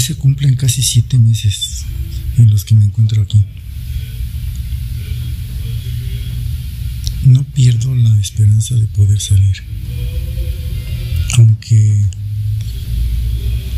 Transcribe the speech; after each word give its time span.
Se 0.00 0.16
cumplen 0.16 0.56
casi 0.56 0.82
siete 0.82 1.18
meses 1.18 1.84
en 2.36 2.50
los 2.50 2.64
que 2.64 2.74
me 2.74 2.84
encuentro 2.84 3.22
aquí. 3.22 3.44
No 7.26 7.44
pierdo 7.44 7.94
la 7.94 8.18
esperanza 8.18 8.74
de 8.74 8.86
poder 8.88 9.20
salir, 9.20 9.62
aunque 11.34 12.04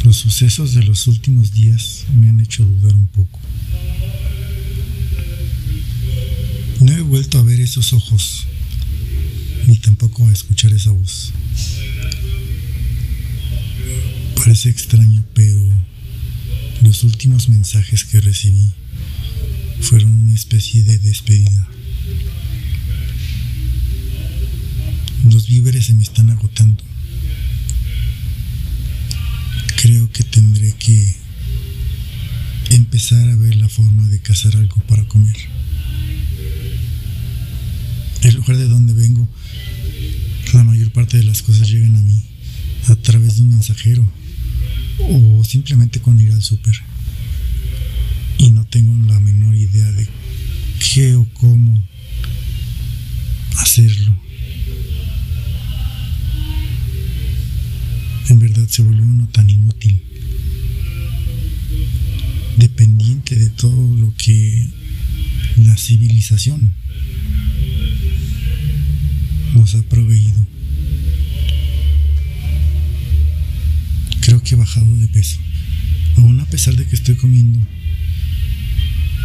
los 0.04 0.16
sucesos 0.16 0.72
de 0.72 0.84
los 0.84 1.06
últimos 1.06 1.52
días 1.52 2.04
me 2.14 2.30
han 2.30 2.40
hecho 2.40 2.64
dudar 2.64 2.94
un 2.94 3.08
poco. 3.08 3.40
No 6.80 6.92
he 6.92 7.02
vuelto 7.02 7.40
a 7.40 7.42
ver 7.42 7.60
esos 7.60 7.92
ojos, 7.92 8.46
ni 9.66 9.76
tampoco 9.76 10.26
a 10.26 10.32
escuchar 10.32 10.72
esa 10.72 10.92
voz. 10.92 11.32
Parece 14.36 14.70
extraño, 14.70 15.22
pero 15.34 15.91
los 16.80 17.04
últimos 17.04 17.48
mensajes 17.48 18.04
que 18.04 18.20
recibí 18.20 18.70
fueron 19.80 20.10
una 20.10 20.34
especie 20.34 20.82
de 20.84 20.98
despedida. 20.98 21.68
Los 25.30 25.46
víveres 25.48 25.86
se 25.86 25.94
me 25.94 26.02
están 26.02 26.30
agotando. 26.30 26.82
Creo 29.76 30.10
que 30.10 30.24
tendré 30.24 30.72
que 30.72 31.16
empezar 32.70 33.28
a 33.28 33.36
ver 33.36 33.56
la 33.56 33.68
forma 33.68 34.08
de 34.08 34.20
cazar 34.20 34.56
algo 34.56 34.76
para 34.88 35.04
comer. 35.04 35.36
El 38.22 38.34
lugar 38.34 38.56
de 38.56 38.68
donde 38.68 38.92
vengo, 38.92 39.28
la 40.52 40.64
mayor 40.64 40.92
parte 40.92 41.16
de 41.16 41.24
las 41.24 41.42
cosas 41.42 41.68
llegan 41.68 41.96
a 41.96 42.02
mí 42.02 42.22
a 42.88 42.96
través 42.96 43.36
de 43.36 43.42
un 43.42 43.48
mensajero 43.48 44.08
o 44.98 45.44
simplemente 45.44 46.00
con 46.00 46.20
ir 46.20 46.32
al 46.32 46.42
súper. 46.42 46.74
Y 48.38 48.50
no 48.50 48.64
tengo 48.66 48.94
la 49.06 49.20
menor 49.20 49.54
idea 49.54 49.90
de 49.92 50.06
qué 50.78 51.14
o 51.14 51.26
cómo 51.34 51.82
hacerlo. 53.58 54.16
En 58.28 58.38
verdad 58.38 58.66
se 58.68 58.82
vuelve 58.82 59.02
uno 59.02 59.28
tan 59.28 59.50
inútil, 59.50 60.02
dependiente 62.56 63.36
de 63.36 63.50
todo 63.50 63.96
lo 63.96 64.14
que 64.16 64.68
la 65.64 65.76
civilización 65.76 66.72
nos 69.54 69.74
ha 69.74 69.82
proveído. 69.82 70.46
He 74.52 74.56
bajado 74.56 74.94
de 74.96 75.08
peso, 75.08 75.38
aún 76.16 76.40
a 76.40 76.46
pesar 76.46 76.76
de 76.76 76.86
que 76.86 76.94
estoy 76.94 77.16
comiendo 77.16 77.58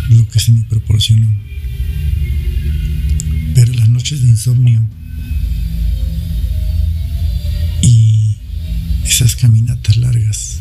lo 0.09 0.27
que 0.29 0.39
se 0.39 0.51
me 0.51 0.63
proporciona. 0.63 1.27
Pero 3.53 3.73
las 3.73 3.89
noches 3.89 4.21
de 4.21 4.29
insomnio 4.29 4.87
y 7.81 8.35
esas 9.03 9.35
caminatas 9.35 9.97
largas 9.97 10.59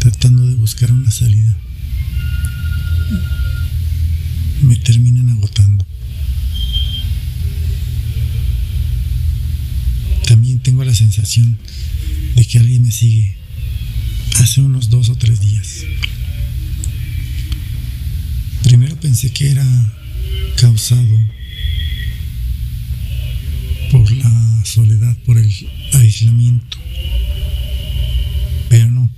tratando 0.00 0.46
de 0.46 0.54
buscar 0.54 0.90
una 0.90 1.10
salida 1.10 1.56
me 4.62 4.76
terminan 4.76 5.28
agotando. 5.30 5.86
También 10.26 10.60
tengo 10.60 10.84
la 10.84 10.94
sensación 10.94 11.58
de 12.36 12.44
que 12.44 12.58
alguien 12.58 12.82
me 12.82 12.90
sigue 12.92 13.39
hace 14.40 14.62
unos 14.62 14.88
dos 14.88 15.10
o 15.10 15.16
tres 15.16 15.40
días. 15.40 15.84
Primero 18.62 18.98
pensé 18.98 19.30
que 19.32 19.50
era 19.50 19.66
causado 20.56 21.18
por 23.90 24.10
la 24.12 24.64
soledad, 24.64 25.16
por 25.26 25.36
el 25.36 25.50
aislamiento. 25.94 26.78
Pero 28.68 28.90
no, 28.90 29.10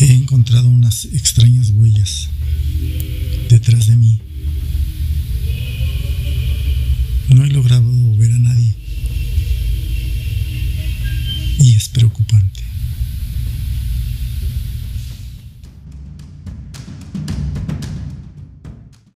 he 0.00 0.12
encontrado 0.12 0.68
unas 0.68 1.06
extrañas 1.06 1.70
huellas 1.70 2.28
detrás 3.48 3.86
de 3.86 3.96
mí. 3.96 4.20